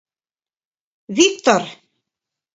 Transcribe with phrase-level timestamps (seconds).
[1.17, 1.63] Виктор.